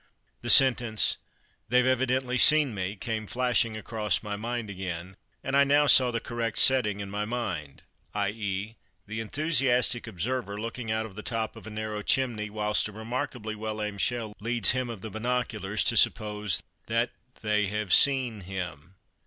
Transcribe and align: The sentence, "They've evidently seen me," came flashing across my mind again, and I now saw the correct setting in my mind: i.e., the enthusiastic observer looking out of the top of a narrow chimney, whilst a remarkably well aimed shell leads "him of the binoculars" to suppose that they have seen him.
The 0.41 0.49
sentence, 0.49 1.17
"They've 1.69 1.85
evidently 1.85 2.39
seen 2.39 2.73
me," 2.73 2.95
came 2.95 3.27
flashing 3.27 3.77
across 3.77 4.23
my 4.23 4.35
mind 4.35 4.67
again, 4.67 5.15
and 5.43 5.55
I 5.55 5.63
now 5.63 5.85
saw 5.85 6.09
the 6.09 6.19
correct 6.19 6.57
setting 6.57 7.01
in 7.01 7.11
my 7.11 7.23
mind: 7.25 7.83
i.e., 8.15 8.77
the 9.05 9.19
enthusiastic 9.19 10.07
observer 10.07 10.59
looking 10.59 10.89
out 10.89 11.05
of 11.05 11.13
the 11.13 11.21
top 11.21 11.55
of 11.55 11.67
a 11.67 11.69
narrow 11.69 12.01
chimney, 12.01 12.49
whilst 12.49 12.87
a 12.87 12.91
remarkably 12.91 13.53
well 13.53 13.79
aimed 13.79 14.01
shell 14.01 14.35
leads 14.39 14.71
"him 14.71 14.89
of 14.89 15.01
the 15.01 15.11
binoculars" 15.11 15.83
to 15.83 15.95
suppose 15.95 16.63
that 16.87 17.11
they 17.43 17.67
have 17.67 17.93
seen 17.93 18.41
him. 18.41 18.95